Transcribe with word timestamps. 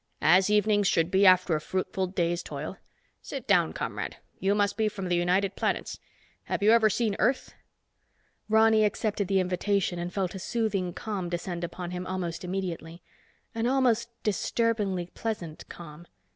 "As 0.23 0.49
evenings 0.49 0.87
should 0.87 1.11
be 1.11 1.27
after 1.27 1.55
a 1.55 1.61
fruitful 1.61 2.07
day's 2.07 2.41
toil. 2.41 2.77
Sit 3.21 3.45
down, 3.45 3.71
comrade. 3.71 4.17
You 4.39 4.55
must 4.55 4.75
be 4.75 4.87
from 4.87 5.09
the 5.09 5.15
United 5.15 5.55
Planets. 5.55 5.99
Have 6.45 6.63
you 6.63 6.71
ever 6.71 6.89
seen 6.89 7.15
Earth?" 7.19 7.53
Ronny 8.49 8.83
accepted 8.83 9.27
the 9.27 9.39
invitation 9.39 9.99
and 9.99 10.11
felt 10.11 10.33
a 10.33 10.39
soothing 10.39 10.91
calm 10.93 11.29
descend 11.29 11.63
upon 11.63 11.91
him 11.91 12.07
almost 12.07 12.43
immediately. 12.43 13.03
An 13.53 13.67
almost 13.67 14.09
disturbingly 14.23 15.05
pleasant 15.13 15.69
calm. 15.69 16.07